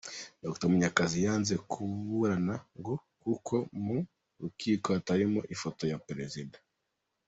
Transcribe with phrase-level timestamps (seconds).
[0.43, 0.67] Dr.
[0.71, 3.55] Munyakazi yanze kuburana ngo kuko
[3.85, 3.97] mu
[4.41, 6.57] rukiko hatarimo ifoto ya Perezida